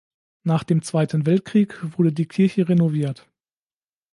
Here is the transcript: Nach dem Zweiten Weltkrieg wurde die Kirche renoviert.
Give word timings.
Nach 0.41 0.63
dem 0.63 0.81
Zweiten 0.81 1.27
Weltkrieg 1.27 1.77
wurde 1.95 2.11
die 2.11 2.25
Kirche 2.27 2.67
renoviert. 2.67 3.29